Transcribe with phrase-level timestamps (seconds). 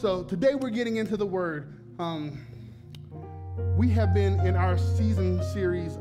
[0.00, 1.74] So today we're getting into the word.
[1.98, 2.46] Um,
[3.76, 5.98] we have been in our season series.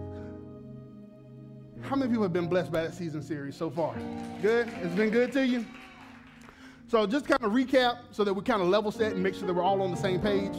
[1.81, 3.93] How many people have been blessed by that season series so far?
[4.41, 4.69] Good?
[4.81, 5.65] It's been good to you?
[6.87, 9.45] So just kind of recap so that we kind of level set and make sure
[9.45, 10.55] that we're all on the same page.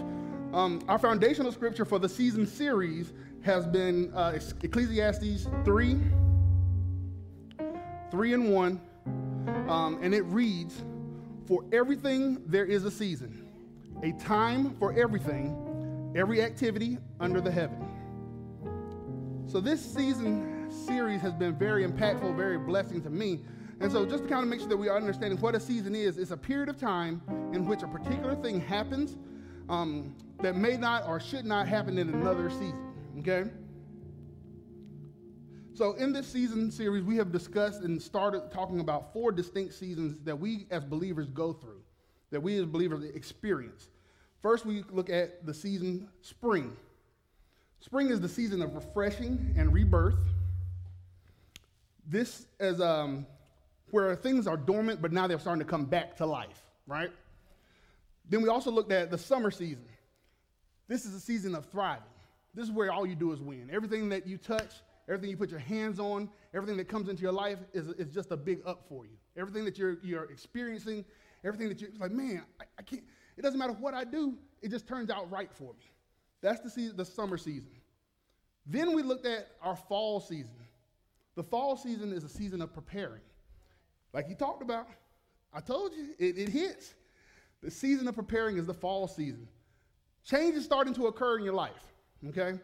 [0.52, 5.98] Um, our foundational scripture for the season series has been uh, Ecclesiastes 3,
[8.10, 8.80] 3 and 1.
[9.66, 10.82] Um, and it reads,
[11.50, 13.44] For everything there is a season,
[14.04, 17.88] a time for everything, every activity under the heaven.
[19.48, 23.40] So this season series has been very impactful, very blessing to me.
[23.80, 25.96] And so just to kind of make sure that we are understanding what a season
[25.96, 27.20] is, it's a period of time
[27.52, 29.18] in which a particular thing happens
[29.68, 32.92] um, that may not or should not happen in another season.
[33.18, 33.50] Okay?
[35.74, 40.16] So, in this season series, we have discussed and started talking about four distinct seasons
[40.24, 41.80] that we as believers go through,
[42.30, 43.88] that we as believers experience.
[44.42, 46.76] First, we look at the season spring.
[47.80, 50.18] Spring is the season of refreshing and rebirth.
[52.06, 53.26] This is um,
[53.90, 57.10] where things are dormant, but now they're starting to come back to life, right?
[58.28, 59.86] Then we also looked at the summer season.
[60.88, 62.02] This is a season of thriving.
[62.54, 63.70] This is where all you do is win.
[63.72, 64.72] Everything that you touch
[65.10, 68.30] Everything you put your hands on, everything that comes into your life is, is just
[68.30, 69.16] a big up for you.
[69.36, 71.04] Everything that you're, you're experiencing,
[71.44, 73.02] everything that you're like, man, I, I can't,
[73.36, 75.90] it doesn't matter what I do, it just turns out right for me.
[76.42, 77.72] That's the, season, the summer season.
[78.66, 80.54] Then we looked at our fall season.
[81.34, 83.22] The fall season is a season of preparing.
[84.12, 84.86] Like you talked about,
[85.52, 86.94] I told you, it, it hits.
[87.64, 89.48] The season of preparing is the fall season.
[90.24, 91.82] Change is starting to occur in your life,
[92.28, 92.60] okay?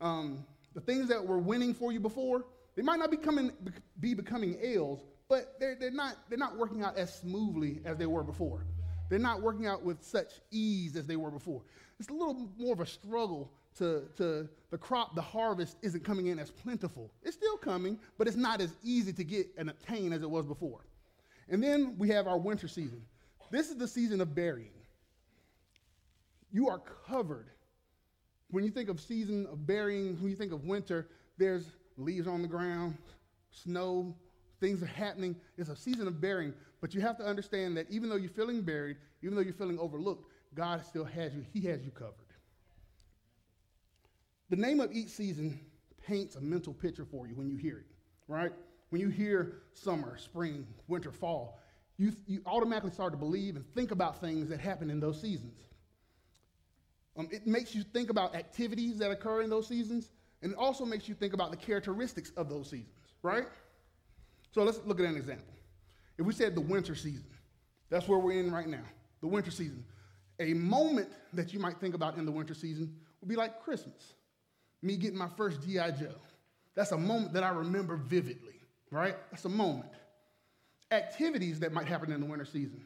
[0.00, 2.44] Um, the things that were winning for you before,
[2.76, 3.52] they might not be, coming,
[4.00, 8.06] be becoming ails, but they're, they're, not, they're not working out as smoothly as they
[8.06, 8.66] were before.
[9.08, 11.62] They're not working out with such ease as they were before.
[12.00, 16.28] It's a little more of a struggle to, to the crop, the harvest isn't coming
[16.28, 17.10] in as plentiful.
[17.22, 20.46] It's still coming, but it's not as easy to get and obtain as it was
[20.46, 20.86] before.
[21.48, 23.02] And then we have our winter season.
[23.50, 24.72] This is the season of burying.
[26.52, 27.50] You are covered
[28.52, 31.08] when you think of season of burying, when you think of winter,
[31.38, 32.96] there's leaves on the ground,
[33.50, 34.14] snow,
[34.60, 35.34] things are happening.
[35.56, 38.60] It's a season of burying, but you have to understand that even though you're feeling
[38.62, 41.44] buried, even though you're feeling overlooked, God still has you.
[41.52, 42.14] He has you covered.
[44.50, 45.58] The name of each season
[46.06, 47.86] paints a mental picture for you when you hear it,
[48.28, 48.52] right?
[48.90, 51.58] When you hear summer, spring, winter, fall,
[51.96, 55.71] you, you automatically start to believe and think about things that happen in those seasons.
[57.16, 60.84] Um, it makes you think about activities that occur in those seasons, and it also
[60.84, 62.88] makes you think about the characteristics of those seasons,
[63.22, 63.44] right?
[64.52, 65.54] So let's look at an example.
[66.18, 67.26] If we said the winter season,
[67.90, 68.84] that's where we're in right now,
[69.20, 69.84] the winter season.
[70.40, 74.14] A moment that you might think about in the winter season would be like Christmas,
[74.80, 75.90] me getting my first G.I.
[75.92, 76.14] Joe.
[76.74, 79.16] That's a moment that I remember vividly, right?
[79.30, 79.90] That's a moment.
[80.90, 82.82] Activities that might happen in the winter season,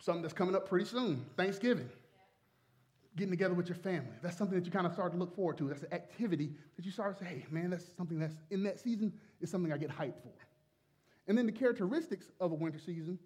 [0.00, 1.88] something that's coming up pretty soon, Thanksgiving
[3.16, 4.12] getting together with your family.
[4.22, 5.68] That's something that you kind of start to look forward to.
[5.68, 8.80] That's an activity that you start to say, hey, man, that's something that's in that
[8.80, 10.32] season is something I get hyped for.
[11.28, 13.18] And then the characteristics of a winter season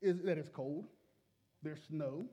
[0.00, 0.86] is that it's cold,
[1.62, 2.26] there's snow,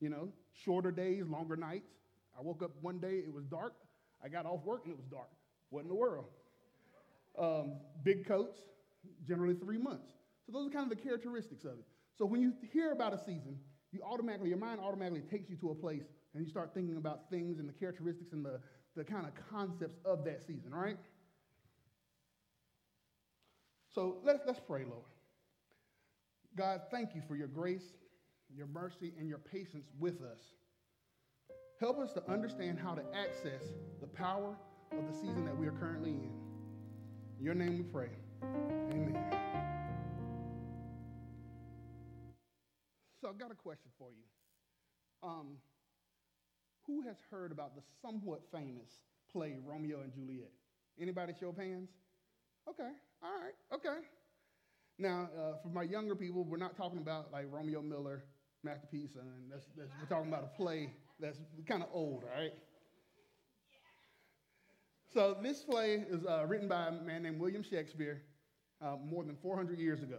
[0.00, 1.90] you know, shorter days, longer nights.
[2.38, 3.74] I woke up one day, it was dark.
[4.22, 5.28] I got off work and it was dark.
[5.70, 6.26] What in the world?
[7.38, 8.58] Um, big coats,
[9.26, 10.08] generally three months.
[10.46, 11.86] So those are kind of the characteristics of it.
[12.18, 13.58] So when you hear about a season,
[13.92, 16.04] you automatically, your mind automatically takes you to a place
[16.34, 18.60] and you start thinking about things and the characteristics and the,
[18.96, 20.98] the kind of concepts of that season, right?
[23.94, 25.04] So let's, let's pray, Lord.
[26.56, 27.94] God, thank you for your grace,
[28.54, 30.40] your mercy, and your patience with us.
[31.80, 33.62] Help us to understand how to access
[34.00, 34.54] the power
[34.92, 36.30] of the season that we are currently in.
[37.38, 38.10] In your name we pray.
[38.92, 39.16] Amen.
[43.20, 45.28] So I've got a question for you.
[45.28, 45.56] Um,
[46.90, 48.90] who has heard about the somewhat famous
[49.32, 50.50] play Romeo and Juliet?
[51.00, 51.88] Anybody show hands?
[52.68, 52.90] Okay,
[53.22, 54.00] all right, okay.
[54.98, 58.24] Now, uh, for my younger people, we're not talking about like Romeo Miller
[58.64, 60.90] masterpiece, and that's, that's, we're talking about a play
[61.20, 61.38] that's
[61.68, 62.52] kind of old, all right?
[65.14, 68.22] So this play is uh, written by a man named William Shakespeare
[68.82, 70.18] uh, more than 400 years ago.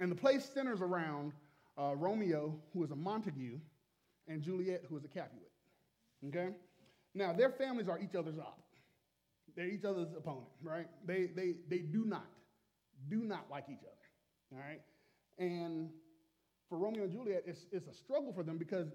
[0.00, 1.32] And the play centers around
[1.78, 3.58] uh, Romeo, who is a Montague,
[4.28, 5.51] and Juliet, who is a Capulet.
[6.28, 6.50] Okay?
[7.14, 8.58] Now, their families are each other's op.
[9.56, 10.86] They're each other's opponent, right?
[11.06, 12.26] They, they, they do not,
[13.10, 14.80] do not like each other, all right?
[15.38, 15.90] And
[16.68, 18.88] for Romeo and Juliet, it's, it's a struggle for them because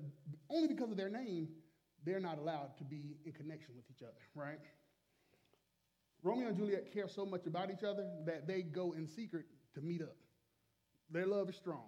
[0.50, 1.50] only because of their name,
[2.06, 4.60] they're not allowed to be in connection with each other, right?
[6.24, 9.46] Romeo and Juliet care so much about each other that they go in secret
[9.76, 10.16] to meet up.
[11.12, 11.86] Their love is strong.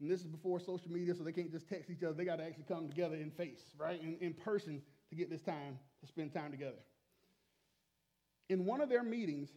[0.00, 2.14] And this is before social media, so they can't just text each other.
[2.14, 4.00] They got to actually come together in face, right?
[4.00, 4.80] In, in person
[5.10, 6.78] to get this time to spend time together.
[8.48, 9.50] In one of their meetings,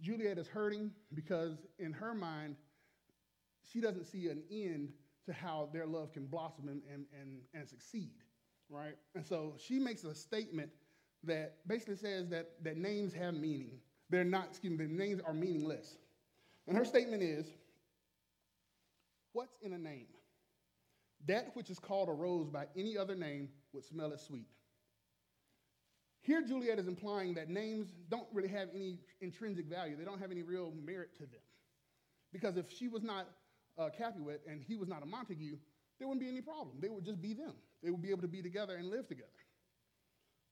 [0.00, 2.56] Juliet is hurting because, in her mind,
[3.70, 4.92] she doesn't see an end
[5.26, 8.12] to how their love can blossom and, and, and, and succeed,
[8.70, 8.94] right?
[9.14, 10.70] And so she makes a statement
[11.24, 13.78] that basically says that, that names have meaning.
[14.08, 15.96] They're not, excuse me, the names are meaningless.
[16.68, 17.46] And her statement is
[19.36, 20.06] What's in a name?
[21.26, 24.48] That which is called a rose by any other name would smell as sweet.
[26.22, 30.30] Here, Juliet is implying that names don't really have any intrinsic value, they don't have
[30.30, 31.42] any real merit to them.
[32.32, 33.28] Because if she was not
[33.76, 35.58] a Capulet and he was not a Montague,
[35.98, 36.78] there wouldn't be any problem.
[36.80, 37.52] They would just be them.
[37.82, 39.28] They would be able to be together and live together.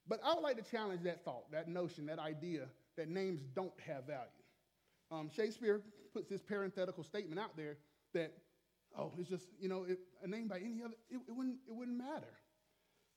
[0.07, 2.67] But I would like to challenge that thought, that notion, that idea
[2.99, 4.29] that names don't have value.
[5.11, 5.81] Um, Shakespeare
[6.13, 7.79] puts this parenthetical statement out there
[8.13, 8.35] that,
[8.99, 11.75] oh, it's just, you know, it, a name by any other, it, it, wouldn't, it
[11.75, 12.39] wouldn't matter.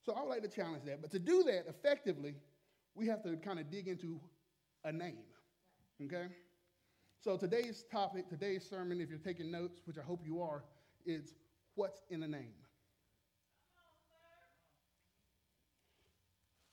[0.05, 1.01] So I would like to challenge that.
[1.01, 2.35] But to do that effectively,
[2.95, 4.19] we have to kind of dig into
[4.83, 5.23] a name,
[6.03, 6.27] okay?
[7.19, 10.63] So today's topic, today's sermon, if you're taking notes, which I hope you are,
[11.05, 11.33] is
[11.75, 12.53] what's in a name?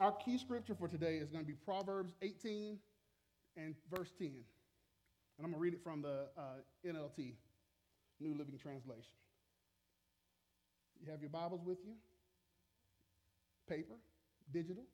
[0.01, 2.79] Our key scripture for today is going to be Proverbs 18
[3.57, 4.29] and verse 10.
[4.29, 4.35] And
[5.39, 7.35] I'm going to read it from the uh, NLT,
[8.21, 9.13] New Living Translation.
[11.05, 11.93] You have your Bibles with you?
[13.69, 13.95] Paper?
[14.53, 14.85] Digital?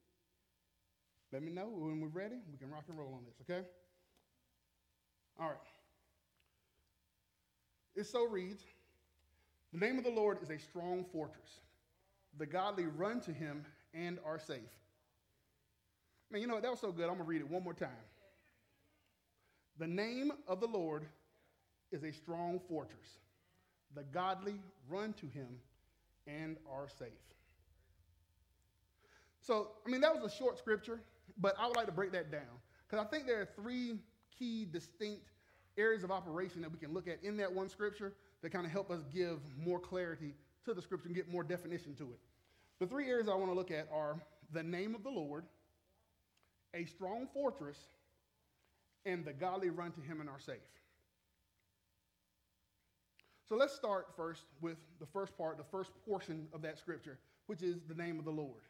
[1.32, 2.36] Let me know when we're ready.
[2.50, 3.66] We can rock and roll on this, okay?
[5.38, 5.56] All right.
[7.94, 8.62] It so reads
[9.72, 11.60] The name of the Lord is a strong fortress.
[12.38, 13.64] The godly run to him
[13.94, 14.60] and are safe.
[16.30, 16.62] Man, you know what?
[16.62, 17.04] That was so good.
[17.04, 17.88] I'm going to read it one more time.
[19.78, 21.06] The name of the Lord
[21.92, 23.18] is a strong fortress.
[23.94, 25.48] The godly run to him
[26.26, 27.08] and are safe.
[29.40, 31.00] So, I mean, that was a short scripture,
[31.38, 33.98] but I would like to break that down because I think there are three
[34.38, 35.30] key, distinct
[35.76, 38.12] areas of operation that we can look at in that one scripture
[38.42, 40.34] that kind of help us give more clarity
[40.64, 42.18] to the scripture and get more definition to it.
[42.78, 44.20] The three areas I want to look at are
[44.52, 45.44] the name of the Lord,
[46.74, 47.78] a strong fortress,
[49.04, 50.56] and the godly run to him and are safe.
[53.50, 57.62] So let's start first with the first part, the first portion of that scripture, which
[57.62, 58.62] is the name of the Lord.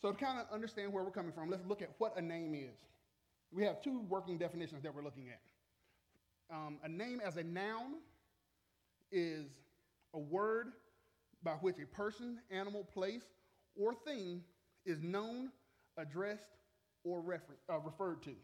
[0.00, 2.54] So to kind of understand where we're coming from, let's look at what a name
[2.54, 2.78] is.
[3.50, 6.54] We have two working definitions that we're looking at.
[6.54, 7.94] Um, a name as a noun
[9.10, 9.46] is
[10.14, 10.68] a word
[11.42, 13.24] by which a person, animal, place,
[13.74, 14.42] or thing
[14.86, 15.50] is known
[15.96, 16.56] addressed,
[17.02, 18.34] or refer- uh, referred to.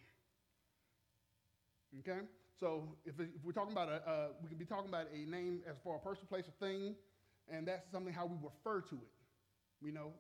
[2.01, 2.23] Okay?
[2.61, 5.63] So if, if we're talking about a, uh, we could be talking about a name
[5.67, 6.95] as for a person, place, or thing,
[7.51, 9.11] and that's something how we refer to it.
[9.81, 10.13] We know,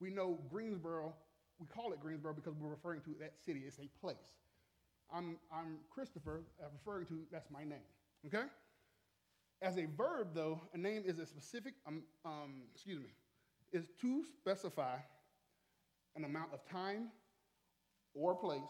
[0.00, 1.12] we know Greensboro,
[1.58, 3.64] we call it Greensboro because we're referring to that city.
[3.66, 4.16] It's a place.
[5.12, 7.82] I'm, I'm Christopher, uh, referring to, that's my name.
[8.24, 8.44] Okay?
[9.60, 13.10] As a verb, though, a name is a specific, um, um, excuse me,
[13.72, 14.96] is to specify
[16.14, 17.08] an amount of time
[18.14, 18.60] or place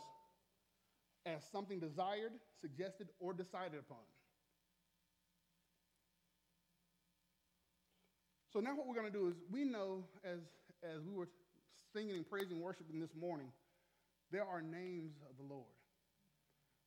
[1.27, 4.05] as something desired, suggested, or decided upon.
[8.53, 10.41] So now what we're going to do is we know as,
[10.83, 11.29] as we were
[11.93, 13.47] singing and praising worshiping this morning,
[14.33, 15.71] there are names of the Lord.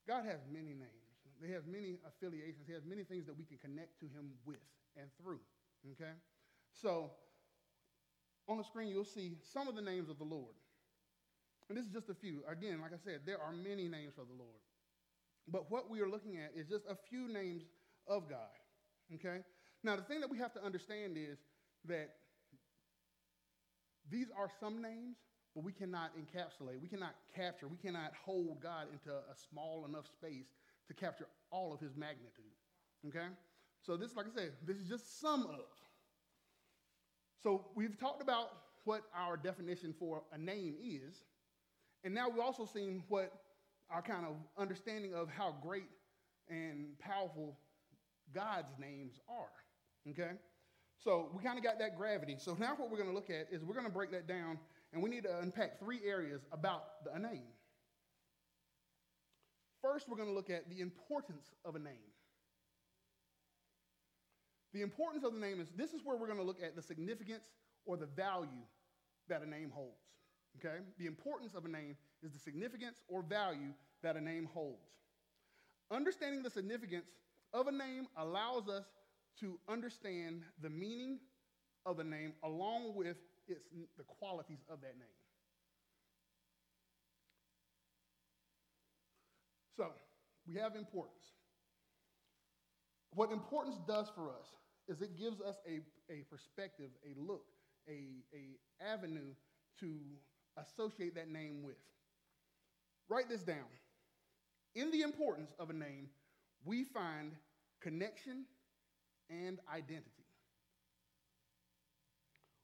[0.07, 1.03] God has many names.
[1.45, 2.67] He has many affiliations.
[2.67, 4.63] He has many things that we can connect to him with
[4.97, 5.39] and through.
[5.91, 6.11] Okay?
[6.73, 7.11] So
[8.47, 10.55] on the screen, you'll see some of the names of the Lord.
[11.69, 12.43] And this is just a few.
[12.49, 14.61] Again, like I said, there are many names for the Lord.
[15.47, 17.63] But what we are looking at is just a few names
[18.07, 18.53] of God.
[19.15, 19.39] Okay?
[19.83, 21.37] Now, the thing that we have to understand is
[21.85, 22.09] that
[24.09, 25.17] these are some names,
[25.55, 30.07] but we cannot encapsulate, we cannot capture, we cannot hold God into a small enough
[30.07, 30.47] space
[30.87, 32.55] to capture all of his magnitude.
[33.07, 33.27] Okay?
[33.81, 35.59] So, this, like I said, this is just some of.
[37.41, 38.51] So we've talked about
[38.85, 41.23] what our definition for a name is,
[42.03, 43.31] and now we've also seen what
[43.89, 45.89] our kind of understanding of how great
[46.49, 47.57] and powerful
[48.33, 50.11] God's names are.
[50.11, 50.31] Okay?
[51.03, 52.35] So we kind of got that gravity.
[52.37, 54.57] So now what we're going to look at is we're going to break that down,
[54.91, 56.83] and we need to unpack three areas about
[57.13, 57.47] a name.
[59.81, 62.13] First, we're going to look at the importance of a name.
[64.73, 66.81] The importance of the name is this is where we're going to look at the
[66.81, 67.45] significance
[67.85, 68.49] or the value
[69.27, 69.99] that a name holds.
[70.57, 70.77] Okay?
[70.97, 74.91] The importance of a name is the significance or value that a name holds.
[75.91, 77.05] Understanding the significance
[77.53, 78.85] of a name allows us
[79.39, 81.19] to understand the meaning
[81.85, 83.19] of a name along with its,
[83.97, 85.07] the qualities of that name.
[89.75, 89.87] So,
[90.47, 91.25] we have importance.
[93.15, 94.47] What importance does for us
[94.87, 95.79] is it gives us a,
[96.11, 97.45] a perspective, a look,
[97.87, 99.33] a, a avenue
[99.79, 99.99] to
[100.57, 101.77] associate that name with.
[103.09, 103.65] Write this down.
[104.75, 106.09] In the importance of a name,
[106.65, 107.33] we find
[107.81, 108.45] connection
[109.29, 110.25] and identity.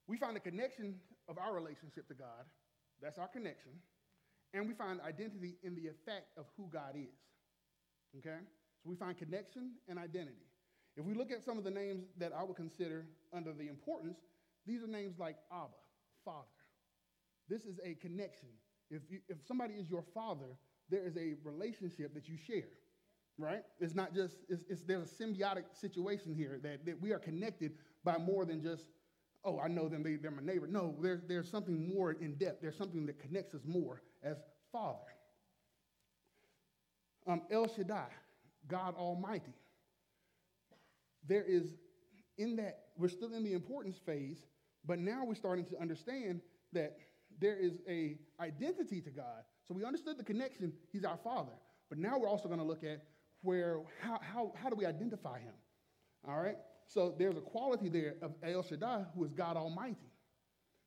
[0.08, 0.96] We find the connection
[1.28, 2.46] of our relationship to God,
[3.02, 3.72] that's our connection,
[4.54, 7.14] and we find identity in the effect of who God is.
[8.18, 8.40] Okay?
[8.84, 10.48] So we find connection and identity.
[10.98, 14.18] If we look at some of the names that I would consider under the importance,
[14.66, 15.78] these are names like Abba,
[16.26, 16.48] Father.
[17.50, 18.50] This is a connection.
[18.92, 20.58] If, you, if somebody is your father,
[20.90, 22.70] there is a relationship that you share,
[23.38, 23.64] right?
[23.80, 27.74] It's not just, it's, it's, there's a symbiotic situation here that, that we are connected
[28.04, 28.86] by more than just,
[29.44, 30.68] oh, I know them, they, they're my neighbor.
[30.68, 32.62] No, there's, there's something more in depth.
[32.62, 34.38] There's something that connects us more as
[34.72, 34.98] Father.
[37.28, 38.10] Um, El Shaddai,
[38.68, 39.54] God Almighty.
[41.28, 41.76] There is,
[42.38, 44.46] in that, we're still in the importance phase,
[44.86, 46.42] but now we're starting to understand
[46.74, 46.98] that
[47.40, 49.44] there is a identity to God.
[49.68, 51.52] So we understood the connection, He's our Father.
[51.90, 53.04] But now we're also going to look at
[53.42, 55.54] where, how, how, how do we identify Him?
[56.28, 56.58] All right?
[56.88, 60.12] So there's a quality there of El Shaddai, who is God Almighty.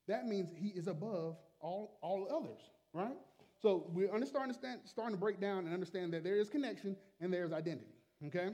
[0.09, 2.61] That means He is above all, all others,
[2.93, 3.17] right?
[3.61, 7.33] So we're starting to, starting to break down and understand that there is connection and
[7.33, 7.95] there's identity,
[8.27, 8.51] okay?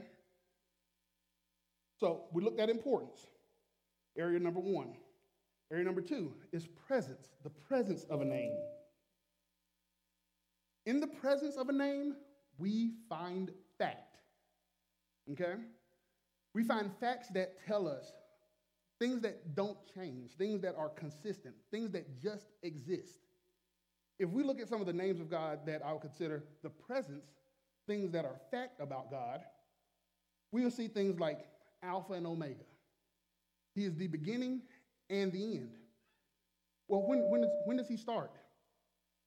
[1.99, 3.27] So we looked at importance,
[4.17, 4.93] area number one.
[5.71, 8.57] Area number two is presence, the presence of a name.
[10.85, 12.15] In the presence of a name,
[12.57, 14.17] we find fact.
[15.31, 15.53] Okay?
[16.55, 18.11] We find facts that tell us
[18.99, 23.19] things that don't change, things that are consistent, things that just exist.
[24.17, 26.69] If we look at some of the names of God that I would consider the
[26.69, 27.25] presence,
[27.87, 29.41] things that are fact about God,
[30.51, 31.45] we will see things like
[31.83, 32.65] Alpha and Omega.
[33.75, 34.63] He is the beginning
[35.09, 35.71] and the end.
[36.87, 38.31] Well, when, when, does, when does he start?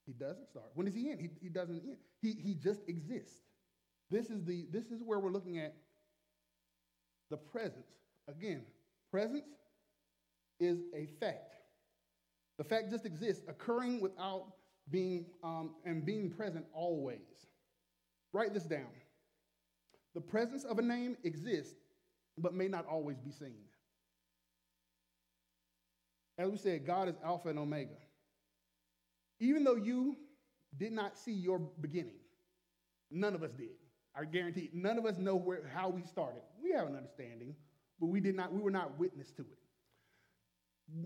[0.06, 0.66] He doesn't start.
[0.74, 1.20] When does he end?
[1.20, 1.96] He, he doesn't end.
[2.20, 3.40] He, he just exists.
[4.10, 5.74] This is, the, this is where we're looking at
[7.30, 7.86] the presence.
[8.28, 8.62] Again,
[9.10, 9.46] presence
[10.60, 11.54] is a fact.
[12.58, 14.46] The fact just exists, occurring without
[14.90, 17.46] being um, and being present always.
[18.32, 18.86] Write this down.
[20.14, 21.74] The presence of a name exists,
[22.36, 23.56] but may not always be seen.
[26.42, 27.94] As we said, God is Alpha and Omega.
[29.38, 30.16] Even though you
[30.76, 32.18] did not see your beginning,
[33.12, 33.76] none of us did.
[34.16, 36.42] I guarantee none of us know where, how we started.
[36.61, 37.54] We have an understanding,
[38.00, 39.58] but we did not, we were not witness to it.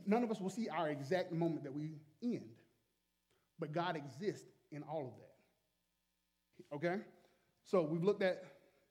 [0.06, 2.48] None of us will see our exact moment that we end.
[3.58, 5.12] But God exists in all of
[6.70, 6.76] that.
[6.76, 7.02] Okay?
[7.66, 8.42] So we've looked at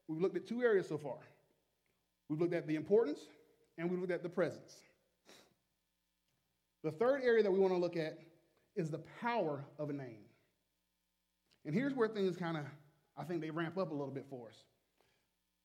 [0.08, 1.18] we've looked at two areas so far.
[2.30, 3.20] We've looked at the importance
[3.80, 4.76] and we've looked at the presence.
[6.86, 8.20] The third area that we want to look at
[8.76, 10.22] is the power of a name.
[11.66, 12.64] And here's where things kind of,
[13.18, 14.56] I think they ramp up a little bit for us.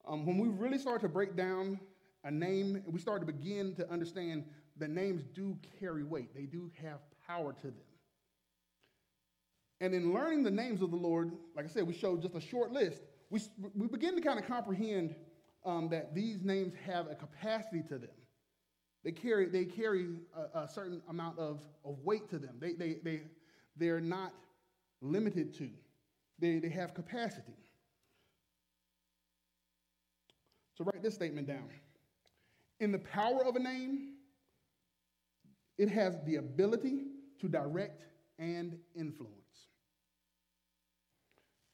[0.08, 1.78] Um, when we really start to break down
[2.24, 4.46] a name, we start to begin to understand
[4.78, 7.74] that names do carry weight, they do have power to them.
[9.82, 12.40] And in learning the names of the Lord, like I said, we showed just a
[12.40, 13.02] short list.
[13.28, 13.40] We,
[13.74, 15.14] we begin to kind of comprehend
[15.66, 18.10] um, that these names have a capacity to them.
[19.02, 22.56] They carry, they carry a, a certain amount of, of weight to them.
[22.60, 23.22] They, they, they,
[23.76, 24.32] they're not
[25.00, 25.70] limited to,
[26.38, 27.56] they, they have capacity.
[30.76, 31.68] So write this statement down.
[32.80, 34.14] In the power of a name,
[35.78, 37.04] it has the ability
[37.40, 38.04] to direct
[38.38, 39.34] and influence.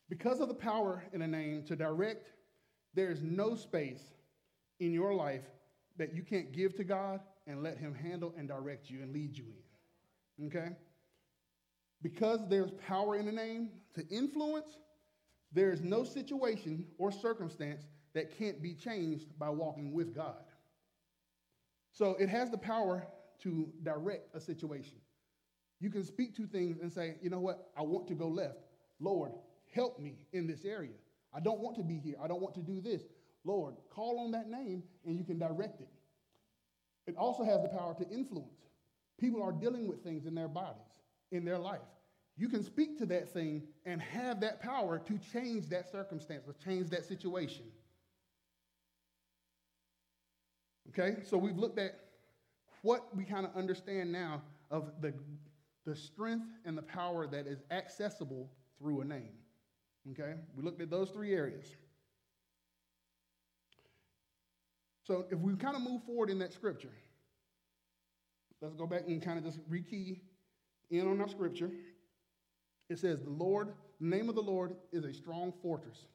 [0.08, 2.28] Because of the power in a name to direct,
[2.94, 4.02] there is no space
[4.78, 5.42] in your life
[5.98, 9.36] that you can't give to God and let Him handle and direct you and lead
[9.36, 9.44] you
[10.38, 10.46] in.
[10.46, 10.68] Okay?
[12.02, 14.78] Because there's power in the name to influence,
[15.52, 20.44] there is no situation or circumstance that can't be changed by walking with God.
[21.92, 23.06] So it has the power
[23.42, 24.98] to direct a situation.
[25.80, 28.58] You can speak to things and say, you know what, I want to go left.
[29.00, 29.32] Lord,
[29.74, 30.94] help me in this area.
[31.34, 32.16] I don't want to be here.
[32.22, 33.02] I don't want to do this.
[33.46, 35.88] Lord, call on that name and you can direct it.
[37.06, 38.50] It also has the power to influence.
[39.18, 40.82] People are dealing with things in their bodies,
[41.30, 41.80] in their life.
[42.36, 46.54] You can speak to that thing and have that power to change that circumstance, or
[46.62, 47.64] change that situation.
[50.90, 51.98] Okay, so we've looked at
[52.82, 55.14] what we kind of understand now of the,
[55.86, 59.32] the strength and the power that is accessible through a name.
[60.12, 61.74] Okay, we looked at those three areas.
[65.06, 66.90] So if we kind of move forward in that scripture,
[68.60, 70.18] let's go back and kind of just rekey
[70.90, 71.70] in on our scripture.
[72.90, 73.68] It says, The Lord,
[74.00, 76.06] the name of the Lord is a strong fortress.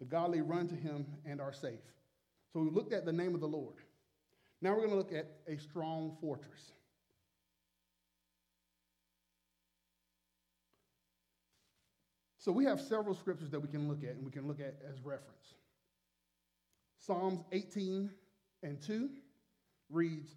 [0.00, 1.78] The godly run to him and are safe.
[2.52, 3.76] So we looked at the name of the Lord.
[4.60, 6.72] Now we're going to look at a strong fortress.
[12.38, 14.76] So we have several scriptures that we can look at and we can look at
[14.88, 15.54] as reference.
[17.06, 18.10] Psalms 18
[18.64, 19.08] and 2
[19.90, 20.32] reads,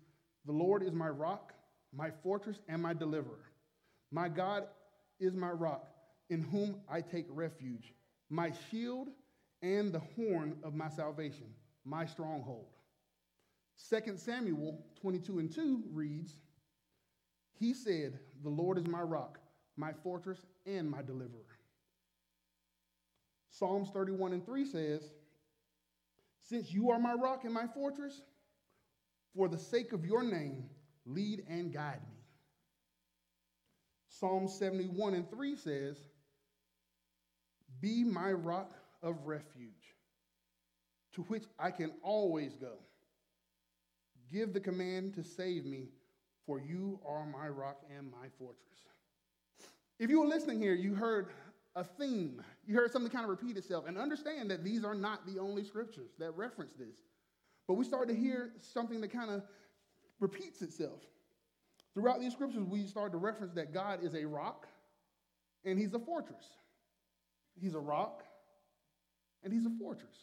[0.46, 1.54] The Lord is my rock,
[1.92, 3.50] my fortress, and my deliverer.
[4.12, 4.66] My God
[5.20, 5.88] is my rock,
[6.30, 7.94] in whom I take refuge,
[8.30, 9.08] my shield
[9.64, 11.48] and the horn of my salvation,
[11.86, 12.68] my stronghold.
[13.90, 16.36] 2 Samuel 22 and 2 reads,
[17.58, 19.40] He said, The Lord is my rock,
[19.76, 21.58] my fortress, and my deliverer.
[23.50, 25.12] Psalms 31 and 3 says,
[26.50, 28.22] since you are my rock and my fortress,
[29.36, 30.64] for the sake of your name,
[31.06, 32.18] lead and guide me.
[34.08, 35.98] Psalm 71 and 3 says,
[37.80, 39.96] Be my rock of refuge,
[41.14, 42.80] to which I can always go.
[44.32, 45.90] Give the command to save me,
[46.48, 48.58] for you are my rock and my fortress.
[50.00, 51.28] If you were listening here, you heard
[51.76, 52.42] a theme.
[52.66, 53.86] You heard something kind of repeat itself.
[53.88, 56.96] And understand that these are not the only scriptures that reference this.
[57.68, 59.44] But we start to hear something that kind of
[60.20, 61.02] repeats itself.
[61.94, 64.68] Throughout these scriptures, we start to reference that God is a rock
[65.66, 66.46] and he's a fortress.
[67.60, 68.24] He's a rock
[69.44, 70.18] and he's a fortress.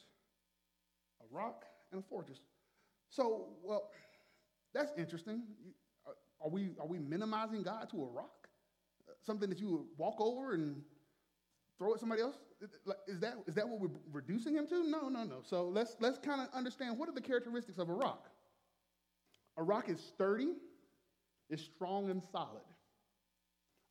[1.21, 2.39] A rock and a fortress.
[3.11, 3.91] So, well,
[4.75, 5.43] that's interesting.
[6.41, 8.49] Are we, are we minimizing God to a rock?
[9.23, 10.83] Something that you would walk over and
[11.79, 12.37] throw at somebody else?
[13.07, 14.83] Is that, is that what we're reducing him to?
[14.89, 15.41] No, no, no.
[15.43, 18.29] So let's, let's kind of understand what are the characteristics of a rock?
[19.59, 20.53] A rock is sturdy,
[21.51, 22.63] is strong and solid.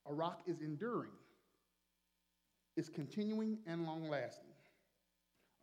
[0.08, 1.12] A rock is enduring,
[2.78, 4.50] is continuing and long lasting.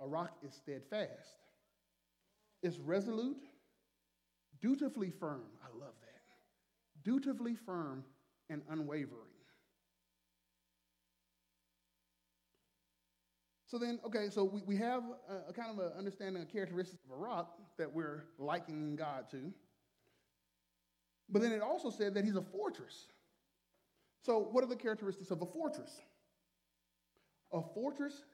[0.00, 1.37] A rock is steadfast,
[2.62, 3.44] is resolute,
[4.61, 5.42] dutifully firm.
[5.62, 7.02] I love that.
[7.04, 8.04] Dutifully firm
[8.50, 9.31] and unwavering.
[13.72, 17.02] So then, okay, so we, we have a, a kind of an understanding of characteristics
[17.06, 19.50] of a rock that we're likening God to.
[21.30, 23.06] But then it also said that he's a fortress.
[24.20, 26.02] So, what are the characteristics of a fortress?
[27.54, 28.24] A fortress,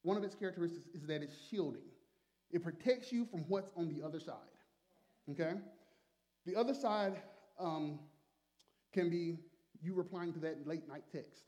[0.00, 1.84] one of its characteristics is that it's shielding.
[2.50, 4.36] It protects you from what's on the other side.
[5.32, 5.52] Okay?
[6.46, 7.20] The other side
[7.60, 7.98] um,
[8.94, 9.36] can be
[9.82, 11.42] you replying to that late night text.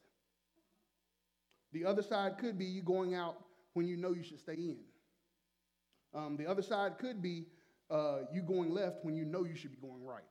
[1.73, 3.37] The other side could be you going out
[3.75, 4.79] when you know you should stay in.
[6.15, 7.47] Um, the other side could be
[7.91, 10.23] uh, you going left when you know you should be going right.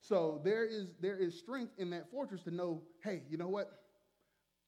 [0.00, 3.70] So there is, there is strength in that fortress to know, hey, you know what?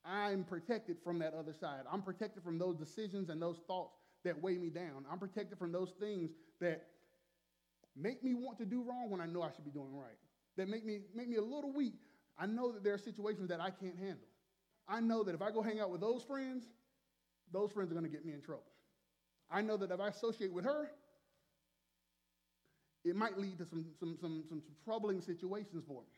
[0.04, 1.82] I'm protected from that other side.
[1.90, 5.04] I'm protected from those decisions and those thoughts that weigh me down.
[5.10, 6.86] I'm protected from those things that
[7.96, 10.18] make me want to do wrong when I know I should be doing right.
[10.56, 11.94] That make me, make me a little weak.
[12.38, 14.26] I know that there are situations that I can't handle.
[14.90, 16.64] I know that if I go hang out with those friends,
[17.52, 18.64] those friends are going to get me in trouble.
[19.50, 20.90] I know that if I associate with her,
[23.04, 26.08] it might lead to some, some, some, some, troubling situations for me.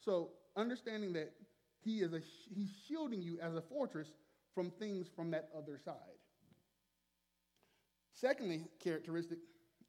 [0.00, 1.32] So understanding that
[1.84, 2.20] he is a,
[2.54, 4.08] he's shielding you as a fortress
[4.54, 5.94] from things from that other side.
[8.12, 9.38] Secondly, characteristic,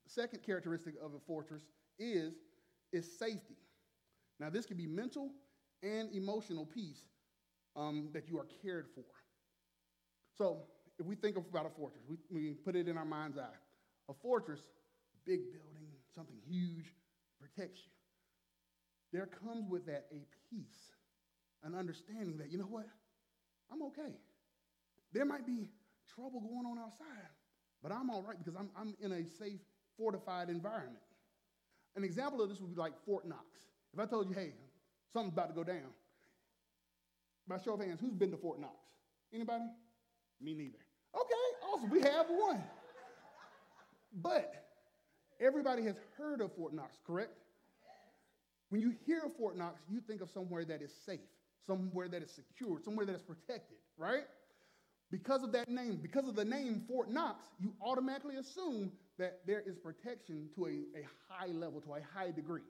[0.08, 1.64] second characteristic of a fortress
[1.98, 2.34] is,
[2.92, 3.58] is safety.
[4.40, 5.32] Now, this can be mental
[5.82, 7.06] and emotional peace
[7.80, 9.06] um, that you are cared for.
[10.38, 10.64] So,
[11.00, 13.60] if we think about a fortress, we, we put it in our mind's eye.
[14.10, 14.60] A fortress,
[15.26, 16.94] big building, something huge,
[17.40, 17.92] protects you.
[19.18, 20.92] There comes with that a peace,
[21.64, 22.86] an understanding that, you know what?
[23.72, 24.14] I'm okay.
[25.14, 25.70] There might be
[26.14, 27.32] trouble going on outside,
[27.82, 29.60] but I'm all right because I'm, I'm in a safe,
[29.98, 31.04] fortified environment.
[31.96, 33.46] An example of this would be like Fort Knox.
[33.94, 34.54] If I told you, hey,
[35.12, 35.90] something's about to go down,
[37.50, 38.76] by show of hands, who's been to Fort Knox?
[39.34, 39.66] Anybody?
[40.40, 40.78] Me neither.
[41.16, 41.90] Okay, awesome.
[41.90, 42.64] We have one.
[44.14, 44.60] But
[45.42, 47.32] Everybody has heard of Fort Knox, correct?
[48.70, 51.20] When you hear of Fort Knox, you think of somewhere that is safe,
[51.66, 54.26] somewhere that is secure, somewhere that is protected, right?
[55.12, 59.64] Because of that name, because of the name Fort Knox, you automatically assume that there
[59.66, 62.62] is protection to a, a high level, to a high degree.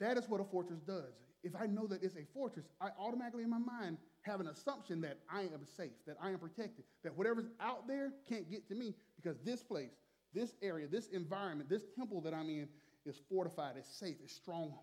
[0.00, 1.14] That is what a fortress does.
[1.42, 5.00] If I know that it's a fortress, I automatically in my mind have an assumption
[5.02, 8.74] that I am safe, that I am protected, that whatever's out there can't get to
[8.74, 9.92] me because this place,
[10.34, 12.68] this area, this environment, this temple that I'm in
[13.06, 14.74] is fortified, it's safe, it's strong.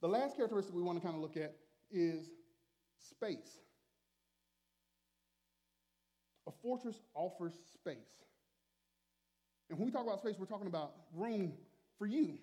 [0.00, 1.54] The last characteristic we want to kind of look at
[1.90, 2.30] is
[2.98, 3.60] space.
[6.48, 7.96] A fortress offers space.
[9.70, 11.52] And when we talk about space, we're talking about room
[11.98, 12.38] for you.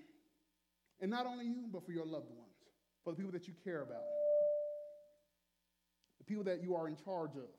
[1.02, 2.56] And not only you, but for your loved ones,
[3.04, 4.04] for the people that you care about,
[6.20, 7.50] the people that you are in charge of,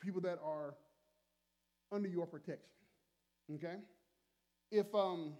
[0.00, 0.74] people that are
[1.90, 2.70] under your protection.
[3.54, 3.76] Okay?
[4.70, 5.34] If um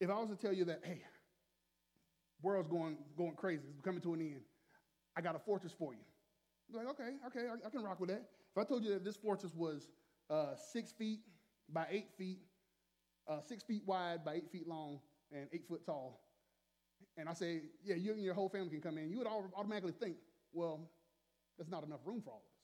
[0.00, 1.02] if I was to tell you that, hey,
[2.42, 4.40] world's going going crazy, it's coming to an end,
[5.16, 6.00] I got a fortress for you.
[6.72, 8.22] Like, okay, okay, I, I, can rock with that.
[8.54, 9.88] If I told you that this fortress was
[10.30, 11.20] uh, six feet
[11.68, 12.38] by eight feet,
[13.28, 15.00] uh, six feet wide by eight feet long,
[15.32, 16.20] and eight foot tall,
[17.16, 19.92] and I say, yeah, you and your whole family can come in, you would automatically
[19.92, 20.16] think,
[20.52, 20.90] well,
[21.58, 22.56] that's not enough room for all of us.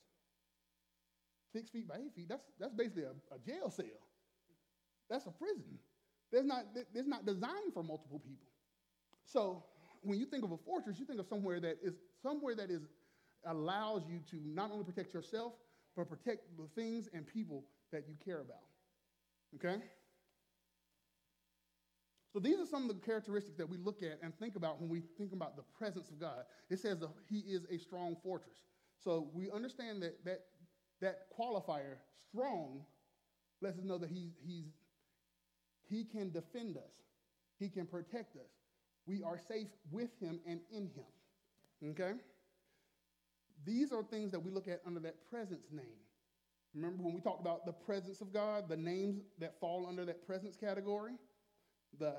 [1.53, 3.85] Six feet by eight feet, that's, that's basically a, a jail cell.
[5.09, 5.79] That's a prison.
[6.31, 8.47] There's not, there's not designed for multiple people.
[9.25, 9.63] So
[10.01, 12.81] when you think of a fortress, you think of somewhere that is somewhere that is
[13.45, 15.53] allows you to not only protect yourself,
[15.95, 18.63] but protect the things and people that you care about.
[19.55, 19.81] Okay?
[22.37, 24.91] So these are some of the characteristics that we look at and think about when
[24.91, 26.43] we think about the presence of God.
[26.69, 28.59] It says he is a strong fortress.
[29.03, 30.41] So we understand that that,
[31.01, 31.95] that qualifier,
[32.29, 32.85] strong,
[33.59, 34.67] lets us know that he's, he's,
[35.89, 36.93] he can defend us.
[37.57, 38.51] He can protect us.
[39.07, 41.89] We are safe with him and in him.
[41.89, 42.19] Okay?
[43.65, 45.97] These are things that we look at under that presence name.
[46.75, 50.27] Remember when we talked about the presence of God, the names that fall under that
[50.27, 51.13] presence category?
[51.99, 52.15] The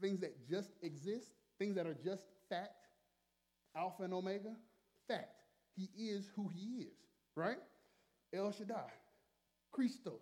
[0.00, 2.86] things that just exist, things that are just fact,
[3.76, 4.54] Alpha and Omega,
[5.08, 5.42] fact.
[5.74, 6.98] He is who he is,
[7.34, 7.58] right?
[8.34, 8.90] El Shaddai,
[9.70, 10.20] Christos,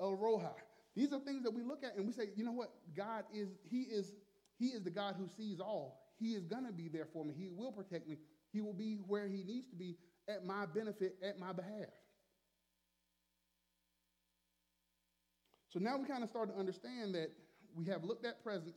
[0.00, 0.42] El Roi.
[0.94, 2.70] These are things that we look at and we say, you know what?
[2.96, 4.12] God is, he is,
[4.58, 6.00] he is the God who sees all.
[6.18, 7.34] He is gonna be there for me.
[7.36, 8.16] He will protect me.
[8.52, 9.96] He will be where he needs to be
[10.28, 11.90] at my benefit, at my behalf.
[15.68, 17.30] So now we kind of start to understand that
[17.76, 18.76] we have looked at presence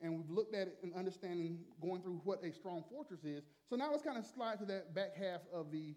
[0.00, 3.44] and we've looked at it and understanding going through what a strong fortress is.
[3.70, 5.94] So now let's kind of slide to that back half of the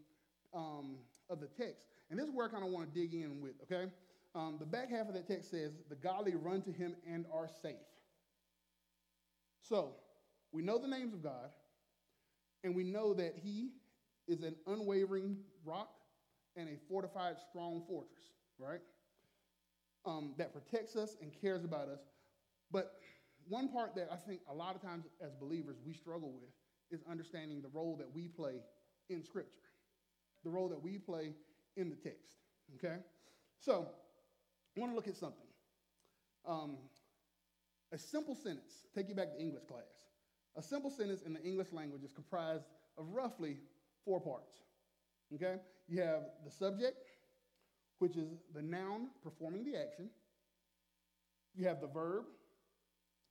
[0.54, 0.98] um,
[1.30, 3.54] of the text, and this is where I kind of want to dig in with.
[3.64, 3.92] Okay,
[4.34, 7.48] um, the back half of that text says, "The godly run to Him and are
[7.62, 7.76] safe."
[9.62, 9.96] So
[10.52, 11.50] we know the names of God,
[12.64, 13.72] and we know that He
[14.28, 15.92] is an unwavering rock
[16.56, 18.24] and a fortified, strong fortress.
[18.58, 18.82] Right.
[20.06, 22.00] Um, that protects us and cares about us
[22.72, 22.94] but
[23.48, 26.52] one part that I think a lot of times as believers we struggle with
[26.92, 28.62] is understanding the role that we play
[29.10, 29.70] in Scripture,
[30.44, 31.34] the role that we play
[31.76, 32.34] in the text.
[32.76, 32.98] Okay?
[33.60, 33.88] So,
[34.78, 35.48] I want to look at something.
[36.48, 36.78] Um,
[37.92, 39.82] a simple sentence, take you back to English class.
[40.56, 42.66] A simple sentence in the English language is comprised
[42.98, 43.58] of roughly
[44.06, 44.54] four parts.
[45.34, 45.56] Okay?
[45.88, 46.98] You have the subject,
[47.98, 50.10] which is the noun performing the action.
[51.56, 52.26] You have the verb,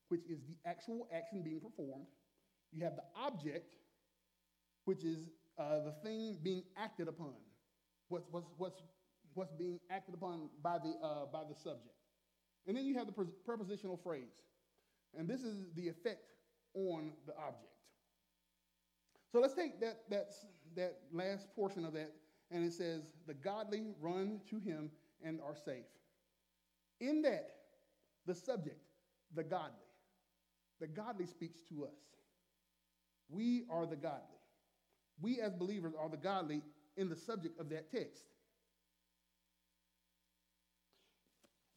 [0.09, 2.07] which is the actual action being performed.
[2.73, 3.75] You have the object,
[4.85, 7.35] which is uh, the thing being acted upon.
[8.09, 8.83] What's, what's, what's,
[9.35, 11.95] what's being acted upon by the, uh, by the subject.
[12.67, 14.43] And then you have the prepositional phrase.
[15.17, 16.23] And this is the effect
[16.75, 17.73] on the object.
[19.33, 20.31] So let's take that, that,
[20.77, 22.13] that last portion of that,
[22.51, 24.91] and it says, The godly run to him
[25.23, 25.85] and are safe.
[27.01, 27.51] In that,
[28.27, 28.81] the subject,
[29.35, 29.88] the godly.
[30.81, 31.97] The godly speaks to us.
[33.29, 34.39] We are the godly.
[35.21, 36.63] We as believers are the godly
[36.97, 38.23] in the subject of that text.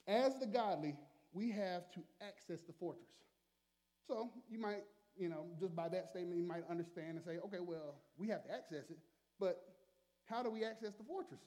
[0.08, 0.96] As the godly,
[1.34, 3.12] we have to access the fortress.
[4.08, 4.84] So you might,
[5.18, 8.44] you know, just by that statement, you might understand and say, okay, well, we have
[8.44, 8.98] to access it,
[9.40, 9.62] but
[10.26, 11.42] how do we access the fortress?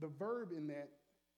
[0.00, 0.90] The verb in that,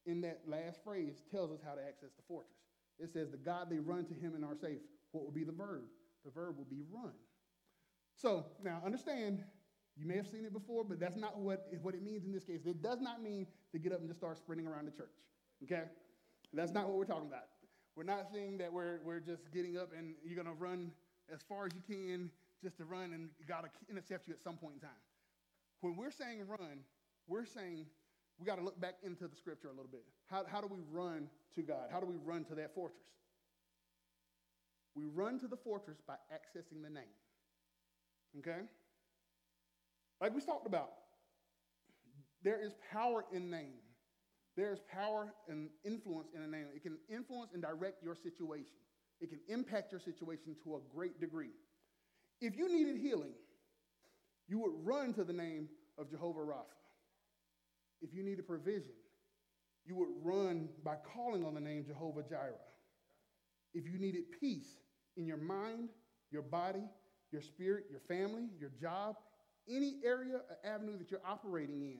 [0.06, 2.58] in that last phrase tells us how to access the fortress.
[2.98, 4.80] It says, the godly run to him and are safe.
[5.12, 5.82] What would be the verb?
[6.24, 7.12] The verb would be run.
[8.16, 9.44] So now understand
[9.98, 12.44] You may have seen it before, but that's not what, what it means in this
[12.44, 12.60] case.
[12.64, 15.14] It does not mean to get up and just start sprinting around the church.
[15.64, 15.82] Okay?
[16.54, 17.50] That's not what we're talking about.
[17.96, 20.92] We're not saying that we're, we're just getting up and you're going to run
[21.32, 22.30] as far as you can
[22.62, 25.02] just to run and God to intercept you at some point in time.
[25.80, 26.84] When we're saying run,
[27.26, 27.86] we're saying
[28.38, 30.04] we got to look back into the scripture a little bit.
[30.26, 31.88] How, how do we run to God?
[31.90, 33.02] How do we run to that fortress?
[34.94, 37.04] We run to the fortress by accessing the name.
[38.38, 38.60] Okay?
[40.20, 40.90] Like we talked about,
[42.42, 43.80] there is power in name.
[44.56, 46.66] There is power and influence in a name.
[46.74, 48.74] It can influence and direct your situation.
[49.20, 51.50] It can impact your situation to a great degree.
[52.40, 53.32] If you needed healing,
[54.48, 56.78] you would run to the name of Jehovah Rapha.
[58.00, 58.92] If you needed provision,
[59.84, 62.54] you would run by calling on the name Jehovah Jireh.
[63.74, 64.76] If you needed peace
[65.16, 65.90] in your mind,
[66.30, 66.84] your body,
[67.32, 69.16] your spirit, your family, your job,
[69.68, 71.98] any area or avenue that you're operating in,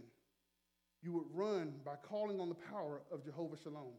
[1.02, 3.92] you would run by calling on the power of Jehovah Shalom.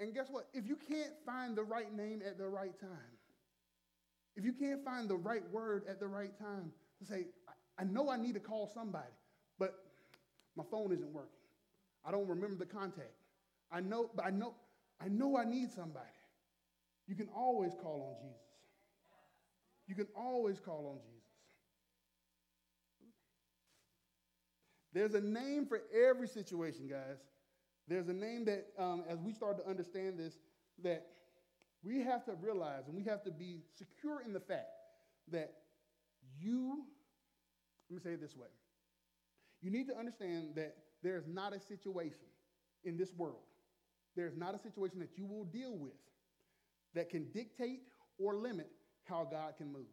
[0.00, 0.48] And guess what?
[0.52, 2.90] If you can't find the right name at the right time,
[4.36, 7.26] if you can't find the right word at the right time to say,
[7.78, 9.06] I know I need to call somebody,
[10.58, 11.30] my phone isn't working.
[12.04, 13.12] I don't remember the contact.
[13.70, 14.54] I know, but I know,
[15.00, 16.06] I know I need somebody.
[17.06, 18.42] You can always call on Jesus.
[19.86, 21.18] You can always call on Jesus.
[24.92, 27.18] There's a name for every situation, guys.
[27.86, 30.34] There's a name that, um, as we start to understand this,
[30.82, 31.06] that
[31.82, 34.68] we have to realize and we have to be secure in the fact
[35.30, 35.52] that
[36.40, 36.84] you,
[37.88, 38.48] let me say it this way.
[39.60, 42.26] You need to understand that there is not a situation
[42.84, 43.42] in this world,
[44.16, 45.92] there is not a situation that you will deal with
[46.94, 47.82] that can dictate
[48.18, 48.70] or limit
[49.04, 49.86] how God can move.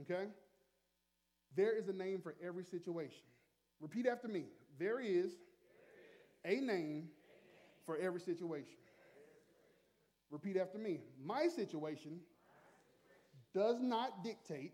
[0.00, 0.26] Okay?
[1.56, 3.22] There is a name for every situation.
[3.80, 4.44] Repeat after me.
[4.78, 5.32] There is
[6.44, 7.08] a name
[7.84, 8.78] for every situation.
[10.30, 11.00] Repeat after me.
[11.22, 12.20] My situation
[13.54, 14.72] does not dictate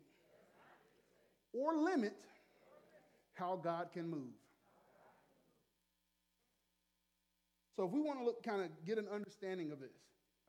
[1.52, 2.14] or limit
[3.38, 4.35] how God can move.
[7.77, 9.94] So, if we want to look, kind of get an understanding of this,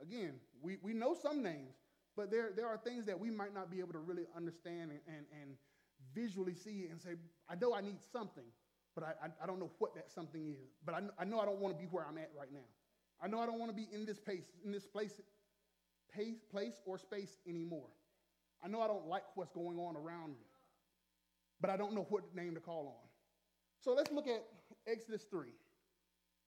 [0.02, 1.76] again, we, we know some names,
[2.16, 5.00] but there, there are things that we might not be able to really understand and,
[5.08, 5.52] and, and
[6.16, 7.12] visually see and say,
[7.48, 8.46] I know I need something,
[8.96, 10.70] but I, I, I don't know what that something is.
[10.86, 12.66] But I, I know I don't want to be where I'm at right now.
[13.22, 15.22] I know I don't want to be in this place, in this place,
[16.14, 17.90] pace, place or space anymore.
[18.64, 20.46] I know I don't like what's going on around me,
[21.62, 23.10] but I don't know what name to call on.
[23.80, 24.44] So let's look at
[24.88, 25.50] Exodus 3.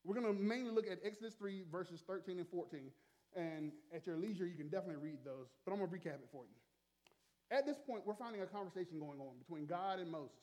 [0.04, 2.90] We're going to mainly look at Exodus 3, verses 13 and 14.
[3.34, 6.28] And at your leisure, you can definitely read those, but I'm going to recap it
[6.30, 7.56] for you.
[7.56, 10.36] At this point, we're finding a conversation going on between God and Moses.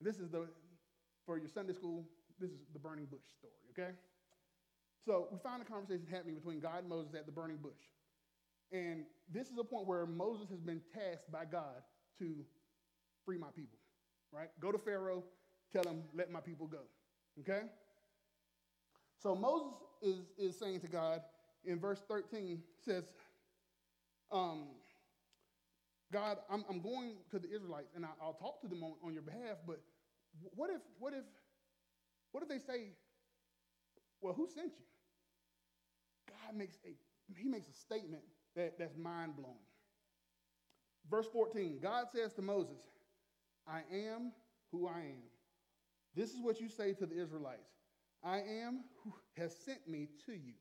[0.00, 0.46] This is the,
[1.26, 2.04] for your Sunday school,
[2.38, 3.92] this is the burning bush story, okay?
[5.04, 7.80] So we find a conversation happening between God and Moses at the burning bush.
[8.72, 11.84] And this is a point where Moses has been tasked by God
[12.18, 12.44] to
[13.24, 13.78] free my people,
[14.34, 14.48] right?
[14.60, 15.22] Go to Pharaoh,
[15.72, 16.80] tell him, let my people go,
[17.40, 17.66] okay?
[19.22, 21.22] So Moses is, is saying to God
[21.64, 23.04] in verse 13, says,
[24.30, 24.66] um,
[26.12, 29.12] God, I'm, I'm going to the Israelites and I, will talk to them on, on
[29.14, 29.80] your behalf, but
[30.54, 31.24] what if, what if,
[32.32, 32.88] what if they say,
[34.20, 34.84] well, who sent you?
[36.28, 36.94] God makes a,
[37.40, 38.22] he makes a statement
[38.56, 39.54] that, that's mind blowing.
[41.10, 42.78] Verse 14, God says to Moses,
[43.68, 44.32] I am
[44.70, 45.22] who I am.
[46.14, 47.70] This is what you say to the Israelites
[48.22, 50.54] I am who has sent me to you.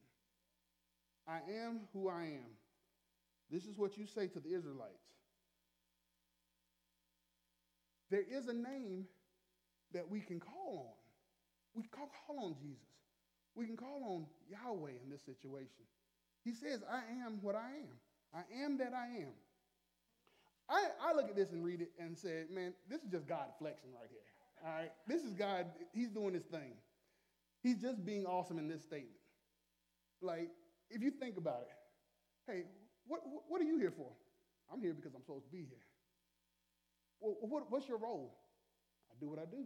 [1.27, 2.51] I am who I am.
[3.49, 4.91] This is what you say to the Israelites.
[8.09, 9.05] There is a name
[9.93, 11.81] that we can call on.
[11.81, 12.83] We can call on Jesus.
[13.55, 15.85] We can call on Yahweh in this situation.
[16.43, 17.95] He says, I am what I am.
[18.33, 19.33] I am that I am.
[20.69, 23.47] I, I look at this and read it and say, man, this is just God
[23.59, 24.19] flexing right here.
[24.65, 24.91] All right?
[25.07, 26.73] This is God, He's doing His thing.
[27.61, 29.19] He's just being awesome in this statement.
[30.21, 30.49] Like,
[30.89, 32.63] if you think about it, hey,
[33.07, 34.09] what, what are you here for?
[34.71, 35.83] I'm here because I'm supposed to be here.
[37.19, 38.35] Well, what, what's your role?
[39.11, 39.65] I do what I do.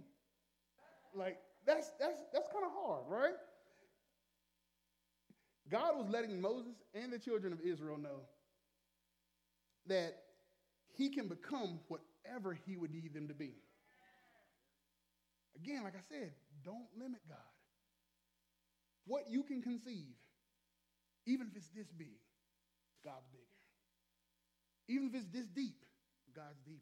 [1.15, 3.33] Like, that's, that's, that's kind of hard, right?
[5.69, 8.21] God was letting Moses and the children of Israel know
[9.87, 10.15] that
[10.97, 13.53] he can become whatever he would need them to be.
[15.55, 16.31] Again, like I said,
[16.63, 17.37] don't limit God.
[19.05, 20.15] What you can conceive,
[21.25, 22.19] even if it's this big,
[23.03, 23.43] God's bigger.
[24.89, 25.85] Even if it's this deep,
[26.35, 26.81] God's deeper.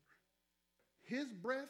[1.04, 1.70] His breadth,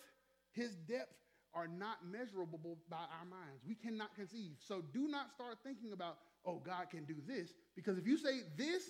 [0.51, 1.13] his depth
[1.53, 3.63] are not measurable by our minds.
[3.67, 4.55] We cannot conceive.
[4.67, 8.41] So do not start thinking about, oh, God can do this, because if you say
[8.58, 8.84] this,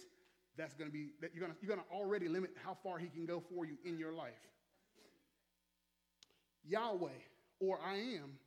[0.57, 2.97] that's going to be that you're going to you're going to already limit how far
[2.97, 4.33] he can go for you in your life.
[6.67, 7.09] Yahweh
[7.59, 8.37] or I am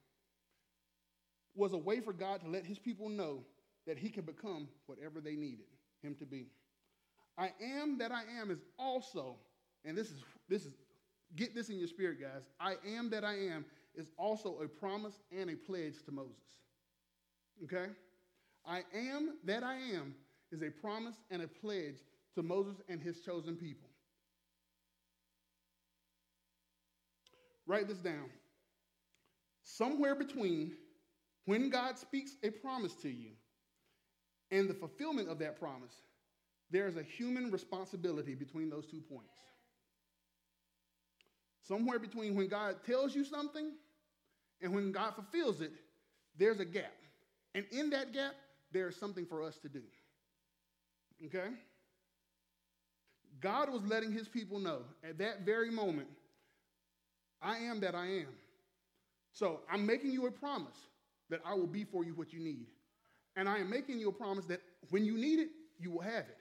[1.55, 3.45] was a way for God to let his people know
[3.87, 5.67] that he can become whatever they needed
[6.03, 6.47] him to be.
[7.37, 9.37] I am that I am is also,
[9.85, 10.17] and this is
[10.49, 10.75] this is
[11.37, 12.43] get this in your spirit, guys.
[12.61, 16.35] I am that I am is also a promise and a pledge to Moses.
[17.65, 17.87] Okay?
[18.67, 20.15] I am that I am
[20.53, 21.97] is a promise and a pledge
[22.35, 23.89] to Moses and his chosen people.
[27.67, 28.31] Write this down.
[29.63, 30.73] Somewhere between
[31.45, 33.31] when God speaks a promise to you
[34.51, 35.93] and the fulfillment of that promise,
[36.71, 39.35] there's a human responsibility between those two points.
[41.63, 43.73] Somewhere between when God tells you something
[44.63, 45.73] and when God fulfills it,
[46.39, 46.97] there's a gap.
[47.55, 48.35] And in that gap,
[48.73, 49.83] there's something for us to do.
[51.27, 51.49] Okay?
[53.41, 56.09] God was letting his people know at that very moment,
[57.41, 58.35] I am that I am.
[59.33, 60.77] So I'm making you a promise
[61.31, 62.67] that I will be for you what you need.
[63.37, 66.25] And I am making you a promise that when you need it, you will have
[66.25, 66.39] it.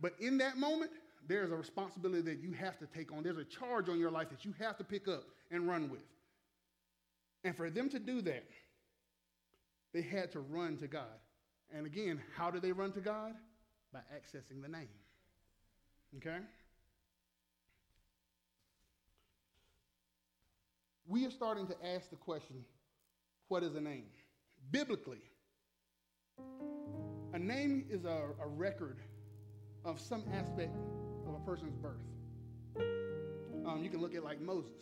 [0.00, 0.90] But in that moment,
[1.26, 3.22] there's a responsibility that you have to take on.
[3.22, 6.04] There's a charge on your life that you have to pick up and run with.
[7.44, 8.44] And for them to do that,
[9.94, 11.04] they had to run to God.
[11.74, 13.32] And again, how do they run to God?
[13.94, 14.88] By accessing the name.
[16.16, 16.38] Okay?
[21.06, 22.64] We are starting to ask the question
[23.46, 24.06] what is a name?
[24.72, 25.22] Biblically,
[27.34, 28.98] a name is a, a record
[29.84, 30.74] of some aspect
[31.28, 32.02] of a person's birth.
[33.64, 34.72] Um, you can look at like Moses.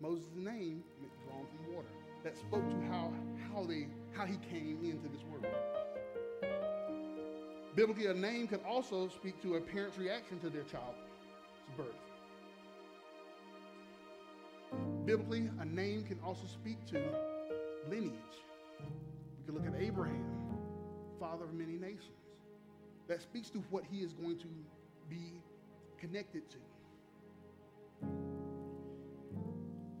[0.00, 0.84] Moses' name
[1.26, 1.88] drawn from water
[2.22, 3.12] that spoke to how,
[3.52, 5.46] how, they, how he came into this world.
[7.74, 10.98] Biblically, a name can also speak to a parent's reaction to their child's
[11.76, 11.86] birth.
[15.06, 17.02] Biblically, a name can also speak to
[17.88, 18.12] lineage.
[19.38, 20.24] We can look at Abraham,
[21.18, 22.18] father of many nations.
[23.08, 24.48] That speaks to what he is going to
[25.08, 25.40] be
[25.98, 26.58] connected to.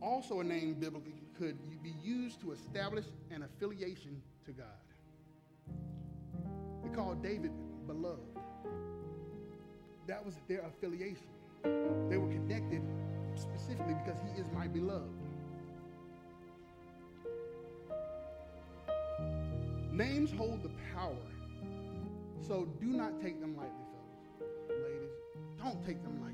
[0.02, 4.66] Also, a name biblically could be used to establish an affiliation to God.
[6.82, 7.52] They called David
[7.86, 8.20] beloved.
[10.06, 11.26] That was their affiliation.
[11.62, 12.82] They were connected
[13.34, 15.08] specifically because he is my beloved.
[19.92, 21.16] Names hold the power.
[22.40, 23.72] So do not take them lightly,
[24.38, 24.82] fellas.
[24.84, 25.10] Ladies,
[25.62, 26.32] don't take them lightly.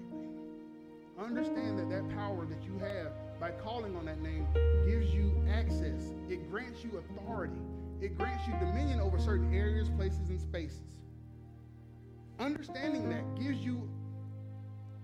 [1.19, 4.47] Understand that that power that you have by calling on that name
[4.87, 6.15] gives you access.
[6.29, 7.61] It grants you authority.
[8.01, 10.81] It grants you dominion over certain areas, places, and spaces.
[12.39, 13.89] Understanding that gives you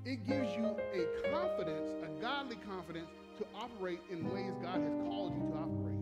[0.04, 5.34] it gives you a confidence, a godly confidence to operate in ways God has called
[5.34, 5.94] you to operate.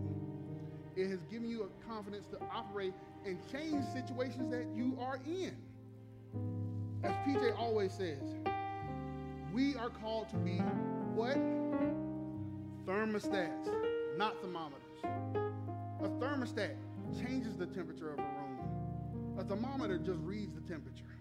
[0.95, 2.93] It has given you a confidence to operate
[3.25, 5.55] and change situations that you are in.
[7.03, 8.35] As PJ always says,
[9.53, 10.57] we are called to be
[11.15, 11.37] what?
[12.85, 13.69] Thermostats,
[14.17, 14.81] not thermometers.
[15.03, 16.75] A thermostat
[17.17, 19.37] changes the temperature of a room.
[19.39, 21.12] A thermometer just reads the temperature.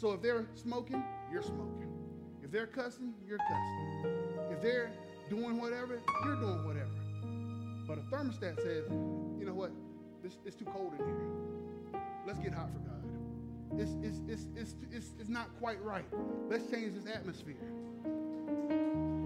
[0.00, 1.92] So if they're smoking, you're smoking.
[2.40, 4.14] If they're cussing, you're cussing.
[4.52, 4.92] If they're
[5.28, 6.90] doing whatever, you're doing whatever.
[7.84, 8.84] But a thermostat says,
[9.40, 9.72] you know what?
[10.22, 12.00] This, it's too cold in here.
[12.28, 13.80] Let's get hot for God.
[13.80, 16.06] It's, it's, it's, it's, it's, it's not quite right.
[16.48, 17.56] Let's change this atmosphere.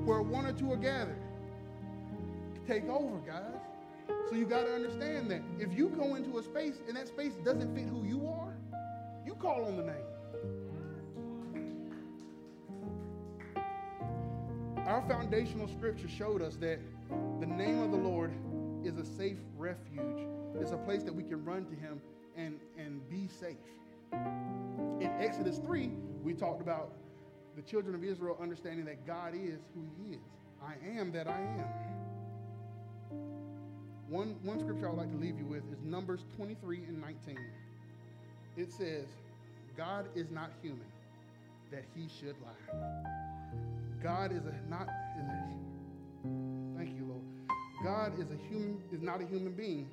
[0.07, 1.21] Where one or two are gathered,
[2.67, 3.61] take over, guys.
[4.31, 7.35] So you got to understand that if you go into a space and that space
[7.45, 8.55] doesn't fit who you are,
[9.27, 10.12] you call on the name.
[14.93, 16.79] Our foundational scripture showed us that
[17.41, 18.31] the name of the Lord
[18.85, 20.29] is a safe refuge.
[20.61, 21.99] It's a place that we can run to him
[22.37, 23.57] and, and be safe.
[24.13, 26.93] In Exodus 3, we talked about
[27.57, 30.21] the children of Israel understanding that God is who he is.
[30.63, 31.65] I am that I am.
[34.11, 37.39] One, one scripture I would like to leave you with is Numbers 23 and 19.
[38.59, 39.07] It says,
[39.75, 40.85] God is not human
[41.71, 43.32] that he should lie.
[44.03, 44.89] God is a not
[45.19, 47.25] is a, thank you, Lord.
[47.85, 49.89] God is a human is not a human being.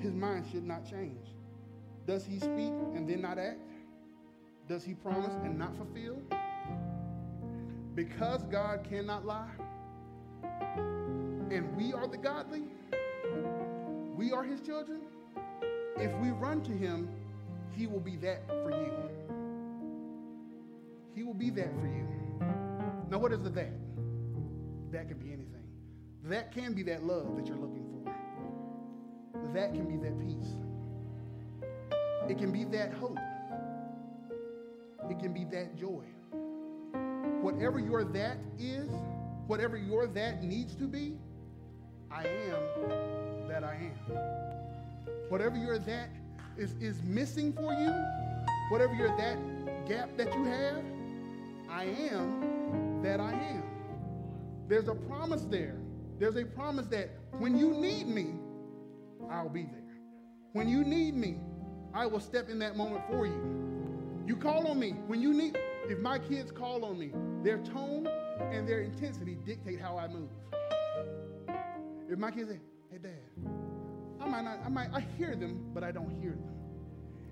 [0.00, 1.26] His mind should not change.
[2.06, 3.58] Does he speak and then not act?
[4.68, 6.18] Does he promise and not fulfill?
[7.96, 9.48] because God cannot lie,
[11.50, 12.64] and we are the godly,
[14.14, 15.00] we are his children,
[15.96, 17.08] if we run to him,
[17.74, 18.92] he will be that for you.
[21.14, 22.25] He will be that for you.
[23.08, 23.72] Now, what is the that?
[24.90, 25.62] That can be anything.
[26.24, 29.52] That can be that love that you're looking for.
[29.54, 30.56] That can be that peace.
[32.28, 33.18] It can be that hope.
[35.08, 36.02] It can be that joy.
[37.40, 38.90] Whatever your that is,
[39.46, 41.16] whatever your that needs to be,
[42.10, 44.16] I am that I am.
[45.28, 46.08] Whatever your that
[46.56, 47.92] is, is missing for you,
[48.70, 49.38] whatever your that
[49.86, 50.82] gap that you have,
[51.70, 52.45] I am
[53.02, 53.62] that I am.
[54.68, 55.76] There's a promise there.
[56.18, 58.34] There's a promise that when you need me,
[59.30, 59.82] I'll be there.
[60.52, 61.38] When you need me,
[61.94, 63.56] I will step in that moment for you.
[64.26, 64.92] You call on me.
[65.06, 68.08] When you need, if my kids call on me, their tone
[68.40, 70.28] and their intensity dictate how I move.
[72.08, 73.12] If my kids say, hey, Dad,
[74.20, 76.50] I might not, I might, I hear them, but I don't hear them.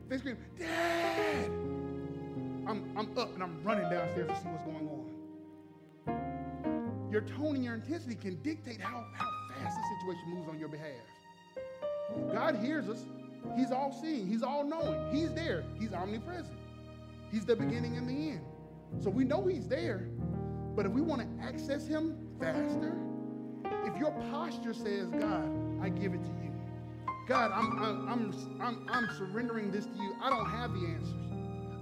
[0.04, 1.46] If they scream, Dad,
[2.66, 5.23] I'm, I'm up and I'm running downstairs to see what's going on.
[7.14, 10.66] Your tone and your intensity can dictate how, how fast the situation moves on your
[10.66, 10.98] behalf.
[12.32, 13.04] God hears us.
[13.56, 14.26] He's all seeing.
[14.26, 15.14] He's all knowing.
[15.14, 15.62] He's there.
[15.78, 16.58] He's omnipresent.
[17.30, 18.40] He's the beginning and the end.
[18.98, 20.08] So we know he's there.
[20.74, 22.96] But if we want to access him faster,
[23.84, 25.48] if your posture says, God,
[25.80, 26.50] I give it to you.
[27.28, 30.16] God, I'm, I'm, I'm, I'm, I'm surrendering this to you.
[30.20, 31.14] I don't have the answers.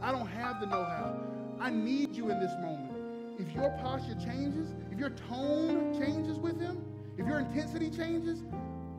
[0.03, 1.23] I don't have the know-how.
[1.59, 3.41] I need you in this moment.
[3.41, 6.85] If your posture changes, if your tone changes with him,
[7.17, 8.41] if your intensity changes,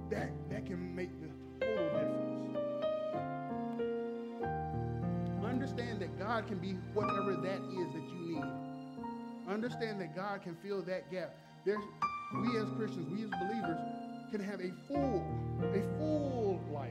[0.10, 1.28] that, that can make the
[1.64, 2.58] total difference.
[5.46, 8.44] Understand that God can be whatever that is that you need.
[9.48, 11.36] Understand that God can fill that gap.
[11.64, 11.84] There's,
[12.42, 13.78] we as Christians, we as believers,
[14.32, 15.24] can have a full,
[15.62, 16.90] a full life.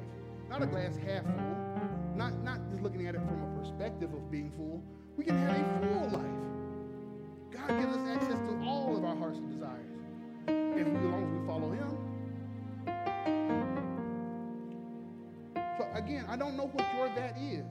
[0.48, 2.14] Not a glass half full.
[2.14, 4.80] Not, not just looking at it from a perspective of being full.
[5.16, 6.51] We can have a full life.
[7.52, 9.86] God gives us access to all of our hearts and desires.
[10.48, 11.98] If we, as long as we follow Him.
[15.78, 17.66] So again, I don't know what your that is.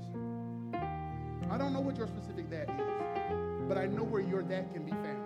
[1.50, 3.68] I don't know what your specific that is.
[3.68, 5.24] But I know where your that can be found.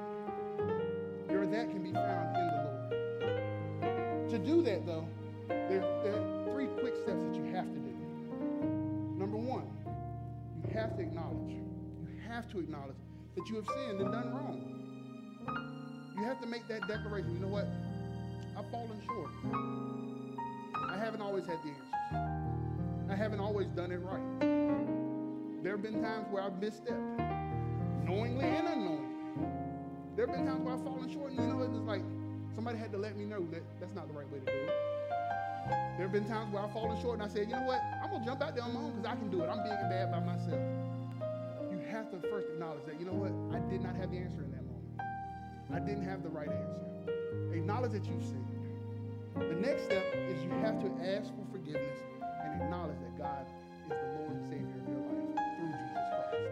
[1.29, 4.29] Your that can be found in the Lord.
[4.29, 5.07] To do that, though,
[5.47, 7.93] there, there are three quick steps that you have to do.
[9.17, 9.67] Number one,
[10.63, 11.51] you have to acknowledge.
[11.51, 12.95] You have to acknowledge
[13.35, 14.61] that you have sinned and done wrong.
[16.17, 17.33] You have to make that declaration.
[17.33, 17.67] You know what?
[18.57, 19.31] I've fallen short.
[20.89, 23.11] I haven't always had the answers.
[23.11, 24.39] I haven't always done it right.
[25.61, 29.05] There have been times where I've misstepped, knowingly and unknowingly.
[30.15, 32.01] There have been times where I've fallen short, and you know, it was like
[32.53, 34.71] somebody had to let me know that that's not the right way to do it.
[35.97, 37.81] There have been times where I've fallen short, and I said, you know what?
[38.03, 39.49] I'm gonna jump out there on my own because I can do it.
[39.49, 40.74] I'm big and bad by myself.
[42.05, 43.33] Have to first acknowledge that, you know what?
[43.49, 44.93] I did not have the answer in that moment.
[45.73, 46.85] I didn't have the right answer.
[47.49, 48.45] Acknowledge that you've sinned.
[49.33, 51.97] The next step is you have to ask for forgiveness
[52.45, 53.49] and acknowledge that God
[53.89, 56.45] is the Lord and Savior of your life through Jesus Christ.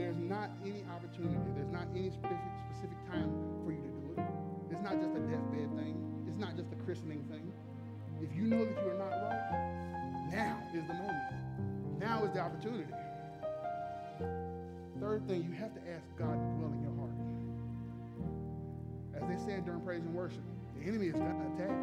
[0.00, 3.28] There's not any opportunity, there's not any specific, specific time
[3.60, 4.24] for you to do it.
[4.72, 7.52] It's not just a deathbed thing, it's not just a christening thing.
[8.24, 12.00] If you know that you are not right, now is the moment.
[12.00, 12.88] Now is the opportunity.
[15.00, 17.16] Third thing, you have to ask God to dwell in your heart.
[19.20, 20.42] As they said during praise and worship,
[20.78, 21.76] the enemy is going to attack.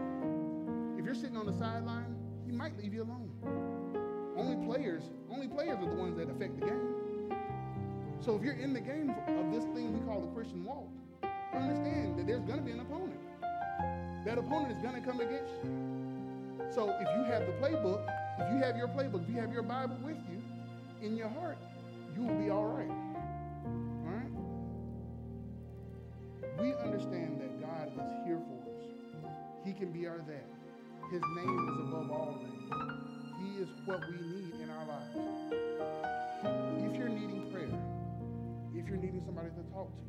[0.97, 2.15] If you're sitting on the sideline,
[2.45, 3.29] he might leave you alone.
[4.37, 7.33] Only players, only players are the ones that affect the game.
[8.21, 10.87] So if you're in the game of this thing we call the Christian walk,
[11.53, 13.19] understand that there's going to be an opponent.
[14.25, 15.71] That opponent is going to come against you.
[16.73, 18.05] So if you have the playbook,
[18.39, 20.41] if you have your playbook, if you have your Bible with you
[21.01, 21.57] in your heart,
[22.19, 22.89] you will be all right.
[24.05, 24.31] All right?
[26.59, 28.83] We understand that God is here for us.
[29.65, 30.45] He can be our that.
[31.11, 32.71] His name is above all names.
[33.39, 35.15] He is what we need in our lives.
[36.83, 37.79] If you're needing prayer,
[38.75, 40.01] if you're needing somebody to talk to,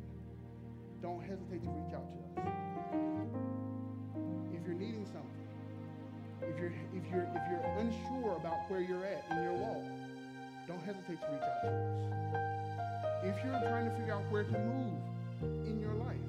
[1.01, 2.47] don't hesitate to reach out to us.
[4.53, 5.47] If you're needing something,
[6.41, 10.00] if you're if you're if you're unsure about where you're at in your walk,
[10.71, 11.83] don't hesitate to reach out to us.
[13.27, 15.03] If you're trying to figure out where to move
[15.67, 16.23] in your life,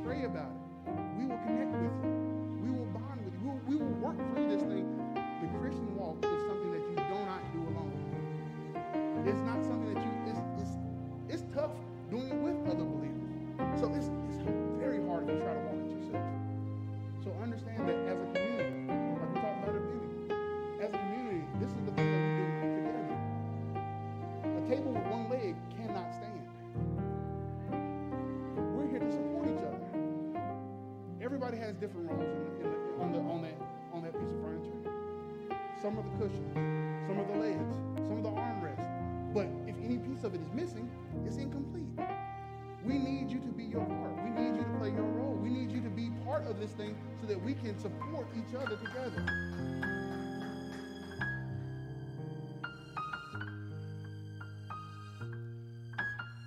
[0.00, 0.96] pray about it.
[1.20, 2.08] We will connect with you.
[2.64, 3.40] We will bond with you.
[3.44, 4.88] We will, we will work through this thing.
[5.12, 8.00] The Christian walk is something that you do not do alone.
[9.28, 10.74] It's not something that you, it's, it's,
[11.28, 11.76] it's tough
[12.08, 13.28] doing it with other believers.
[13.76, 14.40] So it's, it's
[14.80, 16.24] very hard to try to walk it yourself.
[17.20, 18.39] So understand that as a
[37.06, 37.74] some of the legs,
[38.06, 39.34] some of the armrests.
[39.34, 40.90] But if any piece of it is missing,
[41.26, 41.86] it's incomplete.
[42.84, 44.14] We need you to be your part.
[44.24, 45.34] We need you to play your role.
[45.34, 48.54] We need you to be part of this thing so that we can support each
[48.54, 49.24] other together.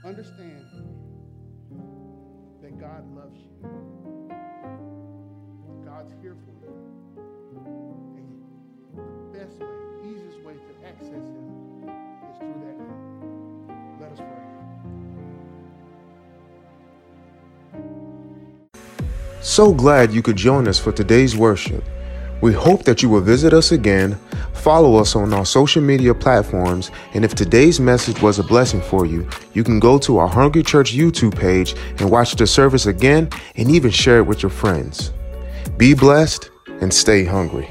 [0.06, 0.66] Understand
[19.44, 21.84] So glad you could join us for today's worship.
[22.40, 24.18] We hope that you will visit us again,
[24.54, 29.06] follow us on our social media platforms, and if today's message was a blessing for
[29.06, 33.30] you, you can go to our Hungry Church YouTube page and watch the service again
[33.58, 35.12] and even share it with your friends.
[35.76, 37.70] Be blessed and stay hungry.